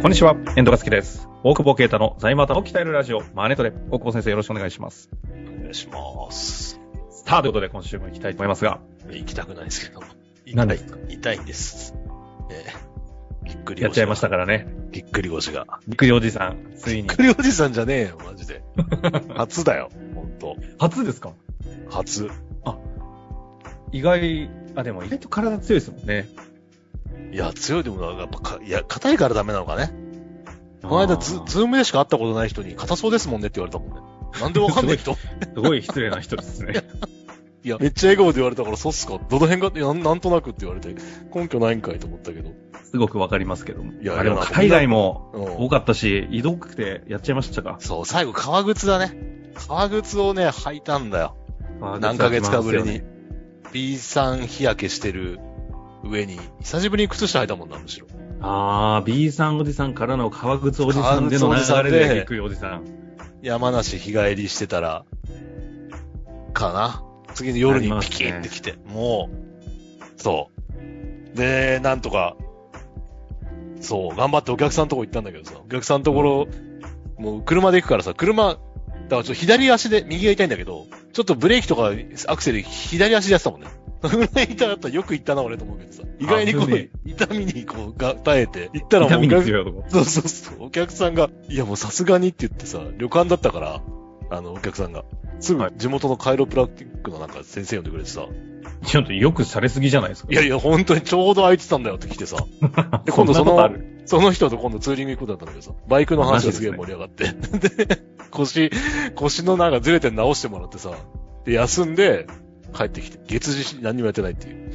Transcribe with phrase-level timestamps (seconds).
[0.00, 1.28] こんにちは、遠藤和樹です。
[1.42, 3.72] 大久保啓太の財務頭を鍛えるラジオ、マネトレ。
[3.90, 5.10] 大久保先生よろしくお願いします。
[5.28, 6.80] お願いします。
[7.10, 8.80] スターということで今週も行きたいと思いますが、
[9.10, 10.00] 行きたくないですけど。
[10.54, 10.78] 何で？
[10.78, 11.94] すか痛いんです。
[12.50, 12.64] え
[13.44, 14.68] えぎっくりやっちゃいましたからね。
[14.92, 15.66] ぎっくり腰が。
[15.88, 17.16] びっくりおじさん、ついにぎっ。
[17.16, 18.62] くりおじさんじゃねえよ、マジで。
[19.34, 20.56] 初だよ、ほんと。
[20.78, 21.32] 初ですか？
[21.90, 22.30] 初。
[23.90, 26.28] 意外、あ、でも意外と体強いですもんね。
[27.32, 29.92] いや、強いでもな、やっぱか、いや、硬いからダメなのかね。
[30.82, 34.40] この間ズ、ズームでしか会ったことない人に、硬そうですもんねって言われたもんね。
[34.40, 35.20] なんでわかんない人す
[35.56, 36.84] ごい失礼な人ですね。
[37.64, 40.94] いや、めっちゃ笑顔で言われたから、そうっすかどの辺が、なんなんとなくって言われて、
[41.34, 42.50] 根拠ないんかいと思ったけど。
[42.84, 43.92] すごくわかりますけども。
[44.00, 47.76] いやあでも海外もうん多かったし、移動くてやっちゃいましたか。
[47.80, 49.14] そう、最後、革靴だね。
[49.54, 51.36] 革靴をね、履いたんだよ。
[52.00, 53.02] 何ヶ月かぶりに。
[53.72, 55.38] B3 日焼けしてる
[56.04, 58.06] 上に、久しぶりに靴下履いたもんな、むしろ。
[58.40, 62.84] あー、B さんおじさんからの革靴おじさんでの流れででびっくりおじさん。
[63.42, 65.04] 山梨日帰りしてたら、
[66.52, 67.04] かな。
[67.34, 69.28] 次の夜にピキって来て、も
[70.16, 70.50] う、そ
[71.34, 71.36] う。
[71.36, 72.36] で、なんとか、
[73.80, 76.48] そう、頑張ってお客さんのとこ行ったんだけどさ、お客さんのところ、
[77.18, 78.60] もう車で行くからさ、車、だか
[79.08, 81.92] らちょっと左足で、右が痛いんだけど、ちょっとブレーキとか
[82.26, 83.68] アクセル左足でやってたもんね。
[84.02, 86.02] そのぐらい痛かったらよく行ったな、俺と思うけどさ。
[86.18, 89.90] 意外にこう、痛みにこう、が、耐えて、行ったらもう痛みに強い男。
[89.90, 90.66] そうそうそう。
[90.66, 93.82] お客さんが、いやもうさすがにって言ってさ、旅館だったから、
[94.30, 95.04] あの、お客さんが、
[95.40, 95.72] すぐはい。
[95.76, 98.26] 地元のカイロプラクティックのなんか先生呼んでくれてさ、
[98.84, 100.32] ちょっとよくされすぎじゃないですか。
[100.32, 102.36] いやいや、本当にちょうど空いてたんだよって来てさ、
[103.04, 103.70] で今度その
[104.04, 107.24] その人と今度ツーリング行くことだったんだけどさ、バイクの話がすげえ盛り上がって、
[107.86, 108.70] で、腰、
[109.14, 110.92] 腰のなんかずれて直してもらってさ、
[111.44, 112.26] で、休んで、
[112.78, 114.72] 帰ってきて、月次何にもやってないっていう。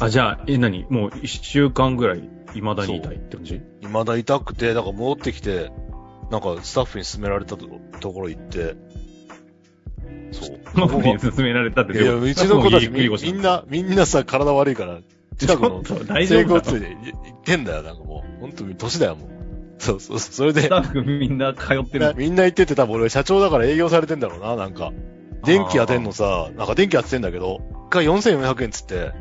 [0.00, 0.86] あ、じゃあ、え、何？
[0.88, 3.60] もう一週間ぐらい未だに痛いって感じ？
[3.82, 5.70] 未だ痛くて、なんか戻ってきて、
[6.30, 7.68] なんかスタッフに勧められたと
[8.00, 8.74] ところ行って、
[10.32, 10.60] そう。
[10.74, 15.00] マフに勧められたっていやうちの子たちみみんな、みんなさ、体悪いから、
[15.38, 18.40] 近くのちょっと大丈整夫なの骨院で行ってんだよ、なんかもう。
[18.40, 19.28] 本当に年だよ、もう。
[19.78, 22.14] そうそう、それでス、タッフみんな通ってる。
[22.16, 24.92] みんな行ってて多分俺社長だから営業されてんだろうな、なんか。
[25.44, 29.12] 電気当てんのさ、なんか電気当ててんだけど、一回4400円つって、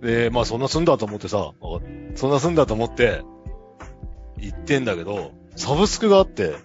[0.00, 1.52] で、まあそんな済んだと思ってさ、
[2.14, 3.22] そんな済んだと思って、
[4.38, 6.56] 行ってんだけど、サブスクがあって、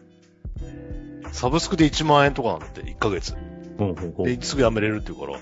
[1.31, 3.35] サブスクで1万円とかなんだって、1ヶ月。
[3.77, 5.39] ほうほうほうで、すぐやめれるって言うから。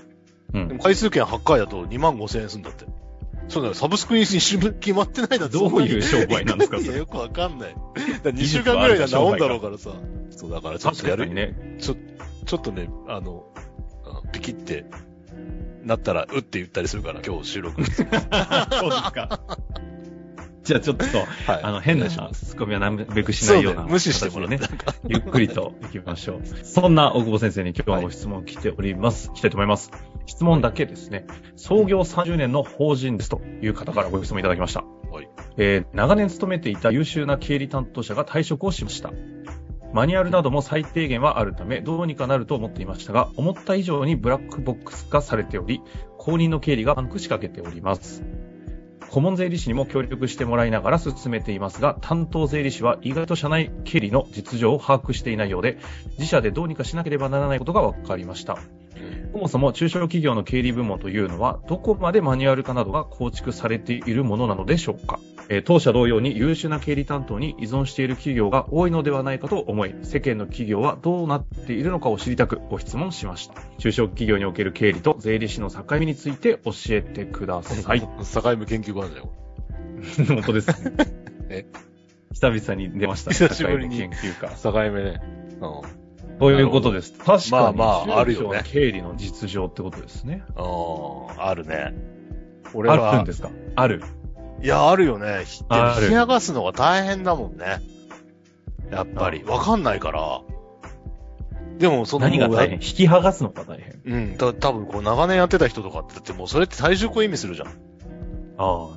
[0.54, 0.68] うん。
[0.68, 2.86] でも回数券8回だと2万5千円するんだって。
[3.48, 7.74] そうだよ、サブスクに決まってないだどういう商売なんですかいそれや、よくわかんない。
[8.22, 9.90] だ2週間ぐらいで治んだろうからさ。
[10.30, 11.28] そう、だからちょっとやる。
[11.28, 11.76] ね。
[11.78, 11.96] ちょ、
[12.44, 13.44] ちょっとね、あの、
[14.04, 14.84] あピキって、
[15.84, 17.82] なったら、うって言ったりするから、今日収録。
[17.84, 18.04] そうです
[19.12, 19.40] か。
[20.62, 21.62] じゃあちょっと、はい。
[21.62, 24.48] あの、変なツッコミはなるべくしないような、無視してもら。
[24.48, 24.60] ね
[25.08, 26.42] ゆっくりと行きましょう。
[26.64, 29.32] そんな大久保先生に今日はご質問来ております。
[29.32, 29.90] 来たいと思います。
[30.26, 31.26] 質問だけですね。
[31.56, 34.84] 創業30年の法人ですという方からご質問いただきました。
[35.10, 35.28] はい。
[35.56, 39.10] えー長年勤めていた優秀な経理担当者が退職をしました。
[39.92, 45.82] マニュアルなども最低限はあるため、どうにかなると思っていましたが、思った以上にブラックボックス化されており、
[46.16, 48.22] 公認の経理がパンクしかけております。
[49.10, 55.76] 顧問税理士にも協力してもらいながら進めていますが、担当税理士は意外と社内経理の実情を把握していないようで、
[56.18, 58.58] 自社でどうにかしなければならないことが分かりました。
[59.32, 65.18] そもそも中小企業の経理部門というのは、どこまでマニュアル化などが構築されているものなのでしょうか、
[65.48, 73.54] えー当社同様に優秀な経理担当に依存している企業が多いのではないかと思い、世間の企業はどうなっているのかを知りたくご質問しました。
[73.78, 78.00] 中小企業における経理と税理士の境目について教えてください。
[78.02, 78.06] 境
[78.56, 79.30] 目研究家なんだよ。
[80.28, 80.92] 本当ですね。
[81.48, 81.66] え？
[82.32, 83.36] 久々に出ましたね。
[83.36, 83.98] 久しぶりに。
[84.00, 85.20] 境目ね。
[85.60, 85.66] う
[85.98, 86.01] ん。
[86.42, 87.12] そういうことです。
[87.12, 87.50] 確かに。
[87.50, 90.44] まあまああるよね経理の実情ってことですね。
[90.56, 90.62] あ
[91.38, 91.94] あ、あるね。
[92.74, 93.50] 俺あは、るんですか？
[93.76, 94.02] ある。
[94.62, 95.44] いや、あるよね。
[95.44, 97.80] ひでもある冷やがすのが大変だもんね。
[98.90, 99.42] やっぱり。
[99.44, 100.40] わかんないから。
[101.78, 102.76] でも、その、何が大変？
[102.76, 104.00] 引き剥がすのが大変。
[104.04, 104.36] うん。
[104.36, 107.68] だ多分こう長年やってた人とかって、だってもうそれって退職を意味するじゃん。
[107.68, 107.72] あ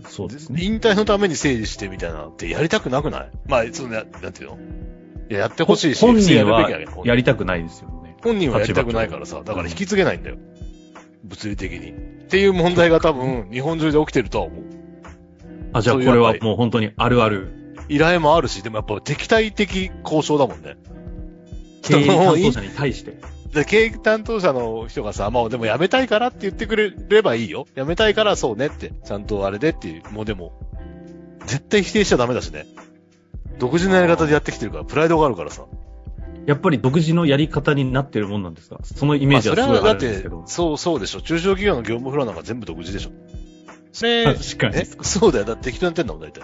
[0.03, 0.61] あ、そうですね。
[0.63, 3.31] 引退のために整理してみたいなのってやりたくなくない？
[3.47, 4.57] まあ、その、ななんていうの？
[5.29, 6.69] いや、やってほしいし、本人は
[7.03, 8.15] やりたくないですよね。
[8.23, 10.37] 本人はやりたくないからさ、だから引き継げないんだよ。
[11.23, 11.91] 物理的に。
[11.91, 14.63] っていう問題が多分、日本中で起きてるとは思う。
[15.73, 17.75] あ、じゃあこれはもう本当にあるある。
[17.87, 20.77] 依頼もあるし、でもやっぱ敵対的交渉だもんね。
[21.81, 23.17] 経営 担当者に対して。
[23.53, 27.65] で、経営担当者の人がさ、まあでも辞めたいからって言ってくれればいいよ。
[27.75, 30.53] 辞めたいからそうねって、ちゃんとあれでっていう、もうでも、
[31.45, 32.65] 絶対否定しちゃダメだしね。
[33.59, 35.65] 独自のやり方でやってきてるから、プライドがあるからさ。
[36.45, 38.77] やっぱり独自のやり方になってるもんなんですか？
[38.83, 41.21] そのイメージはすごいあまあそれはだってるんですけど。、そう、そうでしょ。
[41.21, 43.11] 中小企業の業務フローなんか全部独自でしょ。
[43.91, 45.45] それ、確かにえ、そうだよ。
[45.45, 46.43] だって適当にやってんだもん、大体。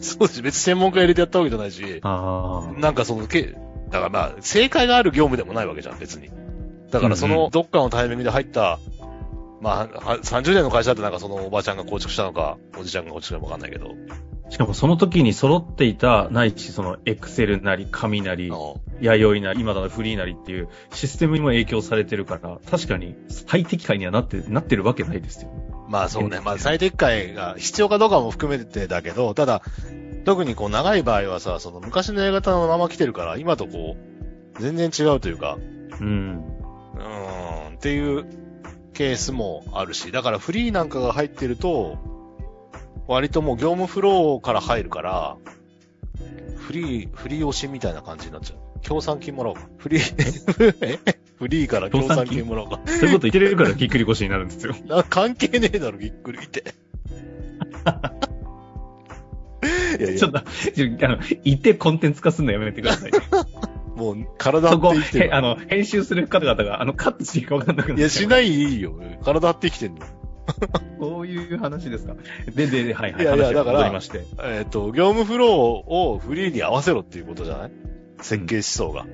[0.00, 0.42] そうです。
[0.42, 2.80] 別に専門家入れてやったわけじゃないし、ああ。
[2.80, 3.54] なんかその、け、
[3.90, 6.30] だからまあ、正解がある業務でもないわけじゃん、別に。
[6.90, 8.80] だからその、どっかのタイミングで入った、
[9.60, 13.94] まあ、は30年の会社だってなんかそのおばちゃんが構築したのか、おじちゃんが構築したのかわかんないけど。
[14.50, 18.52] しかもその時に揃っていた、ないし、その、エクセルなり、紙なり、
[19.00, 25.50] 弥生なり、今だのフリーなりっていうシステムにも影響されてるから、確かに最適解にはなって、なってるわけないですよ。
[25.88, 26.40] まあそうね。
[26.40, 29.62] まあ最適解が必要かどうかも含めてだけど、ただ、
[30.24, 33.96] 特にこう長い場合はさ、その昔のやり方のまま来てるから、今とこ
[34.58, 35.58] う、全然違うというか、
[36.00, 36.44] うん。
[36.94, 38.26] うーん、っていう
[38.92, 41.98] ケースもあるし、だからフリーなんかが入ってると、
[43.06, 45.36] 割ともう業務フローから入るから、
[46.56, 48.58] フリー、フリー推しみたいな感じになっちゃう。
[48.80, 49.62] 協賛金もらおうか。
[49.78, 50.98] フリー、え？
[51.36, 52.80] フリーから協賛金もらおうか。
[52.86, 54.74] そういうこと言ってるからぎっくり腰になるんですよ。
[54.86, 56.64] な 関係ねえだろ、ぎっくりって。
[59.98, 60.42] いやいやちょっ、と、あ
[61.08, 63.18] の、言ってコンテンツ化するのやめてくださいね。
[63.94, 65.26] もう体って生きてる。
[65.26, 68.98] へあの、編集する方々が、あの、カットしていいか分かんなくなっいや、しないいよ。
[69.22, 70.00] 体張って生きてんの。
[71.00, 72.14] そういう話ですか？
[72.54, 73.22] で、で、ではいはい。
[73.22, 74.24] いやいや話が戻りまして。
[74.42, 77.72] えっ、と、業務フローをフリーに合わせろっていうことじゃない？
[78.20, 79.06] 設計思想が。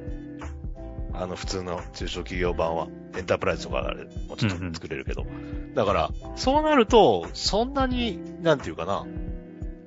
[1.13, 2.87] あの、普通の中小企業版は、
[3.17, 5.27] エンタープライズとかあれ、もうちょっと作れるけど。
[5.75, 9.05] だから、そうなると、そんなに、なんていうかな、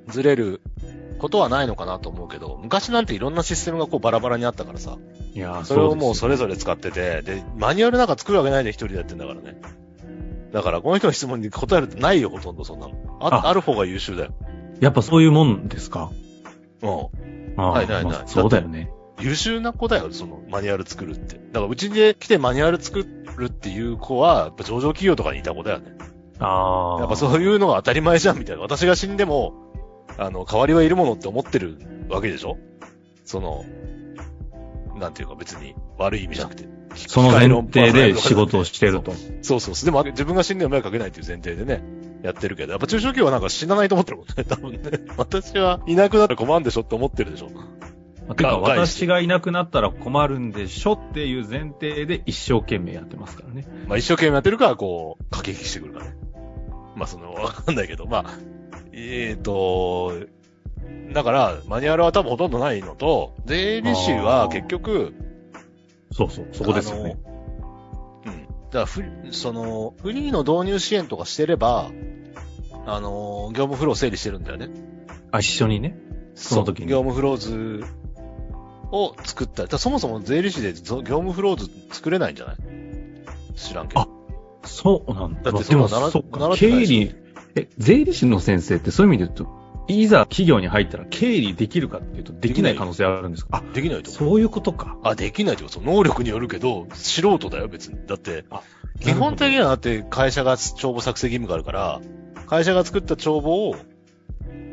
[0.10, 0.62] ずれる
[1.18, 4.98] ことはないのかなと思うけど、昔なんていろんなシステムがこうバラバラにあったからさ、
[5.34, 6.38] いやーそれをもうそれれ。
[6.38, 9.60] ぞれ使ってて、で、マニュアルなんか作るわけないで一人でやってんだからね。
[10.54, 12.94] だから、この人の質問に答えるとないよ、ほとんどそんなの。
[13.20, 14.34] あ、あある方が優秀だよ。
[14.80, 16.12] やっぱそういうもんですか？
[16.82, 16.90] うん。
[17.58, 18.92] ああないないないまあそうだよね。
[19.20, 21.36] 優秀な子だよ、そのマニュアル作るって。
[21.36, 23.06] だからうちで来てマニュアル作
[23.36, 25.92] るっていう子は、やっぱ上場企業とかにいた子だよね。
[26.40, 27.00] ああ。
[27.00, 28.62] やっぱそういうのが当たり前じゃん、みたいな。
[28.62, 29.54] 私が死んでも、
[30.18, 31.78] あの、代わりはいるものって思ってる
[32.10, 32.58] わけでしょ？
[33.26, 33.66] その、
[35.00, 36.68] なんていうか別に悪い意味じゃなくて。
[36.96, 39.14] その前提で仕事をしてると。
[39.42, 39.86] そうそうそう。
[39.86, 41.84] でも自分が死んでも迷惑かけないっていう前提でね、
[42.24, 44.80] やってるけど、やっぱ中小企業はなんか死なないと思ってるもんね、 多分ね。
[45.18, 47.50] 私はいなくなったら困るんでしょって思ってるでしょ。
[48.36, 53.68] てか、が私がいなくなったら困るんでしょっていう前提で一生懸命やってますからね。
[53.88, 56.16] まあ一生懸命やってるから、こう、駆け引きしてくるからね。
[56.96, 58.26] まあその、わかんないけど、まあ、
[58.94, 60.14] えーと、
[61.14, 65.14] だから、マニュアルは多分ほとんどないのと、税理士は結局、
[66.14, 67.18] そうそう、そこですよね。
[68.26, 68.46] うん。
[68.46, 71.90] だからフリ、その、フリーの導入支援とかしてれば、
[72.86, 74.70] あの、業務フロー整理してるんだよね。
[75.32, 75.98] あ、一緒にね。
[76.36, 77.84] その時にう業務フロー図
[78.92, 79.70] を作ったり。
[79.78, 82.58] そもそも税理士でぞ業務フロー図作れないんじゃない？
[83.56, 84.02] 知らんけど。
[84.02, 84.08] あ
[84.66, 85.52] そうなんだ。
[85.52, 87.16] だってでも、そんな習そっ経理、
[87.56, 93.58] え、税理士の先生ってそういう意味で言うと、いざ企業に入ったら経理できるかっていうと、できない可能性あるんですか？
[93.58, 94.12] あ、できないと。
[94.12, 94.98] そういうことか。
[95.04, 95.82] あ、できないってこと？
[95.82, 98.00] 能力によるけど、素人だよ、別に。
[98.08, 98.62] だってあ、
[99.00, 102.02] 基本的にはだって会社が帳簿作成義務があるから、
[102.48, 103.76] 会社が作った帳簿を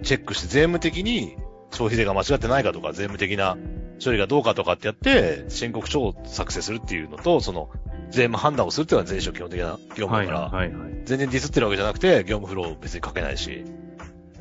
[0.02, 1.37] チェックして税務的に
[1.73, 3.56] 消費税が間違ってないかとか、税務的な
[4.02, 7.70] 処理がどうかとかってやって、申告書を作成するっていうのと、その、
[8.11, 10.90] 税務判断をするっていうのは税理士の基本的な業務はいだから、はいはい。
[11.04, 13.64] 全然ディスってるわけじゃなくて、業務フロー別に書けないし。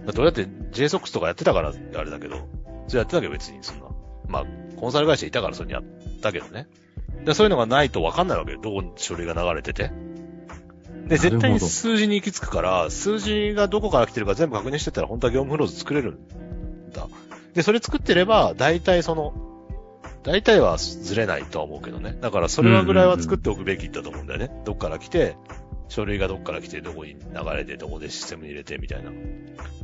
[0.05, 2.47] だって俺だって JSOX とかやってたからあれだけど、
[2.87, 3.85] それやってたけど別にそんな。
[4.27, 4.45] まあ、
[4.77, 5.83] コンサル会社いたからそれにやっ
[6.21, 6.67] たけどね。
[7.25, 8.59] でそういうのがないと分かんないわけよ。
[8.61, 9.91] どこに書類が流れてて。
[11.07, 17.07] で、絶対に数字に行き着くから、数字がどこから来てるか全部確認してたら本当は業務フロー図作れるんだ。
[17.55, 19.33] で、それ作ってれば、大体その、
[20.23, 22.15] 大体はずれないとは思うけどね。
[22.21, 24.51] だからそれはぐらいは作っておくべきだと思うんだよね。
[24.65, 25.35] どっから来て、
[25.89, 27.19] 書類がどっから来て、どこに流
[27.55, 29.11] れて、どこでシステムに入れて、みたいな。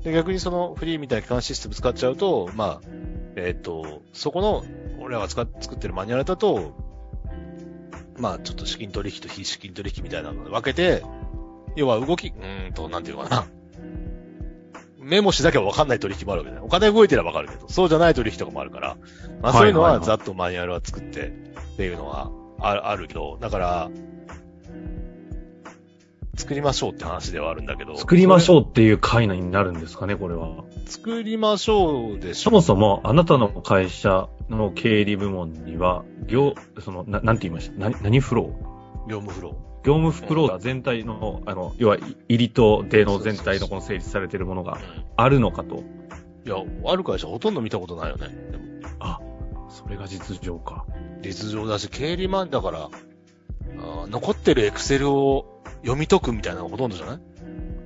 [0.04, 2.88] で、逆にそのフリーみたいな機関システム使っちゃうと、まあ、
[3.36, 4.64] えっ、と、そこの、
[5.00, 6.74] 俺らが使っ作ってるマニュアルだと、
[8.18, 11.04] まあ、ちょっと資金取引と非資金取引みたいなので分けて、
[11.76, 13.46] 要は動き、うーんと、なんていうのかな。
[15.00, 16.66] メモしなきゃ分かんない取引もあるわけだよ。
[16.66, 18.98] お金動いてれば分かるけど、そうじゃない取引とかもあるから、
[19.42, 23.90] まあそういうのはざっとマニュアルは作ってっていうのはああるけど、だから、
[26.36, 27.98] 作りましょうって話ではあるんだけど。
[27.98, 28.56] 作りましう。
[28.56, 30.64] ょうっていう会になるんですかね、これは。
[30.86, 32.50] 作りましょうでしょ。
[32.50, 37.78] そもそも、あなたの会社の経理部門には、業、その、ななんて言いました？
[37.78, 39.10] 何、何フロー？
[39.10, 44.80] 業務フロ業務フローが全体の、あの、要は、入りと出の全体のこの成立されているものがー。
[45.16, 45.84] あるのかと
[46.46, 48.28] いや、ある会社ほとんど見たことないよね。
[48.52, 48.64] でも
[49.00, 49.20] あ、
[49.70, 50.86] それが実情か。
[51.22, 55.55] 実情だし、経理マンだから、あー残ってるエクセルを
[55.86, 57.20] 読み解くみたいなのがほとんどじゃない？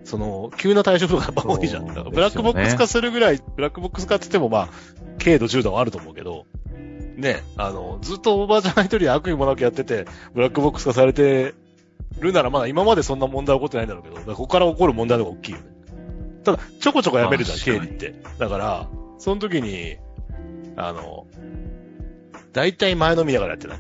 [0.06, 1.86] その、急な退職がやっぱ多いじゃん。
[1.86, 4.70] そうだからブラックボックス化するぐらい、ブラックボックス化って言ってもまあ、
[5.24, 6.46] 軽度重度はあると思うけど、
[7.16, 11.54] ね、あの、ずっとおばあちゃんが一人で悪意もなくやってて、ブラックボックス化されて
[12.20, 15.66] るならまだ今までそんな問題起こってないんだろうけど、だからここから起こる問題の方が大きいよね。
[16.44, 18.16] ただ、ちょこちょこやめるじゃん、経理って。
[18.40, 18.88] だから、
[19.18, 19.98] その時に、
[20.78, 21.28] あの、
[22.54, 23.78] 大体前の見ながらやってない。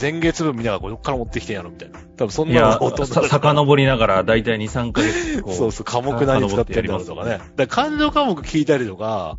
[0.00, 2.00] 前月分見ながらこれどっから持ってきてんやろみたいな。
[2.16, 5.54] 多分そんいやな遡りながら、だいたい2、3ヶ月、こう。
[5.54, 7.30] そうそう、科目何使ってんだろうとかね。
[7.30, 9.38] だから感情科目聞いたりとか、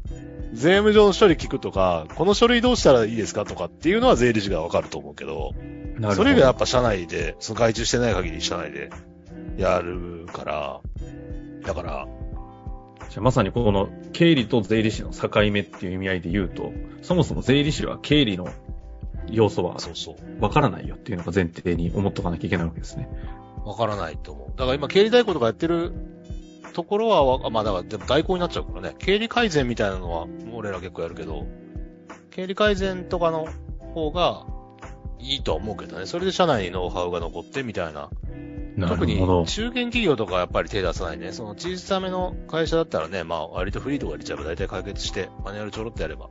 [0.53, 8.89] 税務上の処理聞くとか、この書類どうしたらいいですかとかっていうのは税理士がわかると思うけど、なるほどそれがやっぱ社内で、その外注してない限り社内で
[9.57, 10.81] やるから、
[11.65, 12.07] だから、
[13.09, 18.49] じゃあまさにこの経理と税理士の境目っていう意味合いで言うと、そもそも税理士は経理の
[19.29, 20.41] 要素はそうそう。
[20.41, 23.09] わからないよっていうのが前提に思っとかなきゃいけないわけですね。
[23.65, 24.47] わからないと思う。
[24.57, 25.93] だから今、経理代行とかやってる
[26.73, 28.95] ところはわ、まあだから、でも代行になっちゃうからね。
[28.97, 31.45] 経理改善みたいなのは、俺ら結構やるけど、
[32.31, 33.47] 経理改善とかの
[33.93, 34.45] 方が
[35.19, 36.05] いいとは思うけどね。
[36.05, 38.09] それで社内にノウハウが残ってみたいな。
[38.75, 39.45] な特にるほど。
[39.45, 41.33] 中堅企業とかはやっぱり手出さないね。
[41.33, 46.29] その小さめの会社だったらね、まあ割とフリーとか入れちゃえば大体解決して、マニュアルちょろっとやれば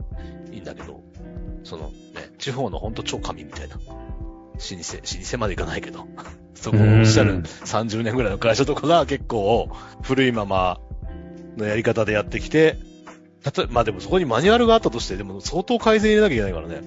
[0.51, 1.01] いいんだけど、
[1.63, 1.93] そのね、
[2.37, 3.75] 地方のほんと超神みたいな。
[3.75, 6.07] 老舗、老舗までいかないけど。
[6.53, 9.67] そこをおっしゃるうん30年ぐらいの会社とかが結構
[10.03, 10.79] 古いまま
[11.57, 12.77] のやり方でやってきて、
[13.43, 16.81] たとえ、まあでもそこにマニュアルがあったとして、でも相当改善入れなきゃいけないからね。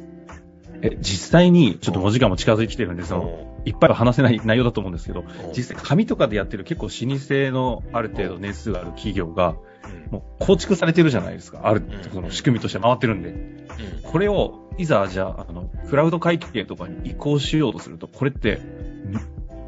[0.82, 3.22] え、実際に、ちょっともう時間も近づいてきてるんで、その、
[3.64, 5.24] ういっぱいは話せない内容だと思うんですけど、ん
[5.56, 9.74] 実際紙とかでやってる結構老舗のある程度年数がある企業が、うん
[10.10, 11.60] もう構築されてるじゃないですか。
[11.64, 13.30] あるうん、その仕組みとして回ってるんで。
[13.30, 13.64] うん
[14.02, 18.60] これを、いざ、じゃあ、あの、クラウド会計とかに移行しようとすると、これって、ん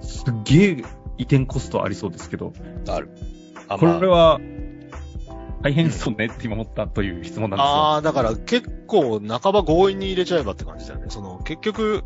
[0.02, 0.84] すっげえ
[1.18, 2.52] 移転コストありそうですけど、
[2.88, 3.10] ある。
[3.68, 4.40] あこまあれは、
[5.62, 7.72] 大変そうねって今思ったという質問なんですよ。
[7.72, 11.06] ああ、だから結構半ば強引に入れちゃえばって感じだよね。
[11.08, 12.04] その、結局、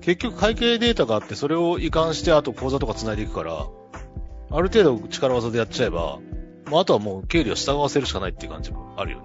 [0.00, 3.66] 結局会計データがあって、それを移管して、あと口座とか繋いでいくから、
[4.52, 6.18] ある程度力技でやっちゃえば、
[6.70, 9.24] まあ、あとはもう経理を従わせるしかないっていう感じもあるよね。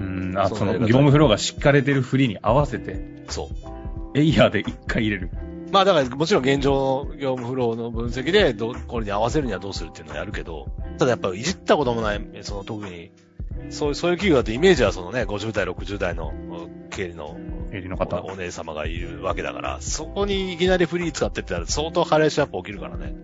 [0.00, 3.50] うん、あ、その、業務フローが敷かれてる振りに合わせて、そ
[4.14, 4.18] う。
[4.18, 5.30] エイヤーで一回入れる。
[5.70, 10.66] まあだからもちろん現状の業務フローの分析でどう、これに合わせるにはどうするっていうのはやるけど、
[10.98, 13.12] ただやっぱいじったこともない、その特に、
[13.68, 16.32] そうそういう企業だとイメージはそのね、50代、60代の
[16.90, 17.36] 経理の
[17.70, 18.22] 経理の方。
[18.22, 23.14] お姉様がいるわけだから、そこにいきなりフリー使ってってなると相当ハレーシアップ起きるからね。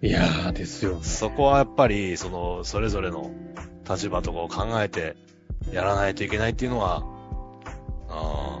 [0.00, 0.98] いやーですよ。
[1.02, 3.30] そこはやっぱり、その、それぞれの
[3.88, 5.16] 立場とかを考えて
[5.72, 7.02] やらないといけないっていうのは、
[8.08, 8.60] あ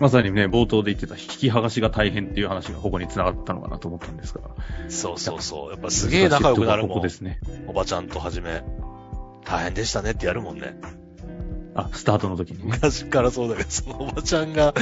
[0.00, 4.40] まさにね、冒頭で言ってた引き剥がしが大変っていう話がここに繋がったのかなと思ったんですが。
[4.40, 5.70] ーそうそうそう。
[5.70, 7.08] やっぱすげえ仲良くなるもんここで。
[7.10, 7.38] すね。
[7.68, 8.62] おばちゃんとはじめ、
[9.44, 10.76] 大変でしたねってやるもんね。
[11.74, 12.64] あ、スタートの時にね。
[12.66, 14.74] 昔からそうだけど、そのおばちゃんが、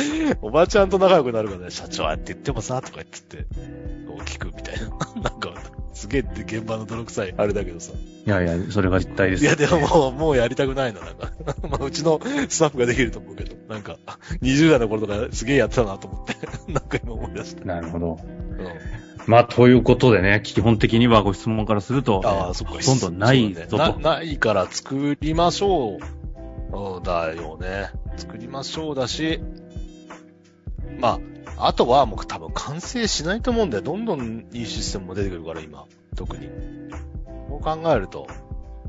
[0.42, 3.46] おばちゃんと仲良くなるからね、社長あって言ってもさ、とか言ってって、
[4.06, 4.90] こう聞くみたいな。
[5.30, 5.54] なんか、
[5.94, 7.92] すげえって現場の泥臭いあれだけどさ。
[7.92, 9.44] いやいや、それが実態です。
[9.44, 11.32] いや、でももう、もうやりたくないな、なんか。
[11.68, 13.96] まあ、うちのスタッフができると思うけど、なんか、
[14.42, 16.34] 20代の頃とかすげえやってたなと思って、
[16.70, 17.64] なんか今思い出した。
[17.64, 18.18] なるほど。
[18.22, 18.68] うん。
[19.26, 22.74] まあ、ということでね、基本的にはご質問からすると、ああ、そっか。
[22.74, 23.78] ほとんどないぞと。
[23.78, 26.21] ねな、ないから作りましょう。
[26.72, 27.90] うんだよね。
[28.16, 29.40] 作りましょうだし、
[30.98, 31.20] ま
[31.56, 33.82] あ、あとはもう多分完成しないと思うんだよ。
[33.82, 35.86] どんどんいいシステムも出てくるから、今。
[36.16, 36.48] 特に。
[37.48, 38.26] こう考えると、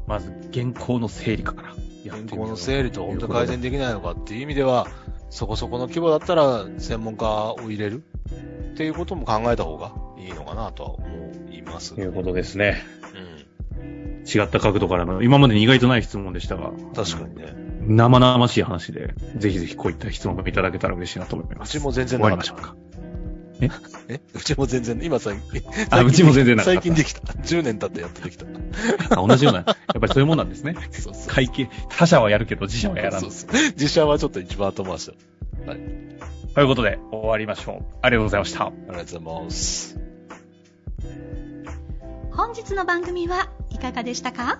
[0.08, 4.88] まず、原稿の整理からやってみよう原稿の整理と本当改善できないのかっていう意味では、
[5.30, 8.04] そこそこの規模だったら専門家を入れる
[8.74, 11.06] っていうことも考えた方がいいのかなとは思
[11.52, 11.96] います。
[11.96, 12.82] ということですね。
[13.78, 14.24] うん。
[14.26, 17.63] 違った角度からの、今までに意外とない質問でしたが、確かにね。
[17.88, 21.72] 生々しい話で、ぜひぜひこういった質問をいただけたら嬉しいなと思いうます。
[21.72, 22.76] ちも全然終なかったわりましょうか。
[24.10, 24.20] え？
[24.34, 25.62] うちも全然、今最近。
[25.90, 27.22] あうちも全然なかった最近できた。
[27.22, 28.46] 10年経ってやっとできた。
[29.10, 30.76] あ同じような、やっぱりそういうもんなんですね。
[30.92, 31.28] そうそう。
[31.28, 33.22] 会計、他社はやるけど自社はやらない。
[33.22, 35.14] そうそう自社はちょっと一番後回しだ。
[36.56, 37.96] ということで、終わりましょう。
[38.02, 38.66] ありがとうございました。
[38.66, 39.98] ありがとうございます。
[42.32, 44.60] 本日の番組はいかがでしたか？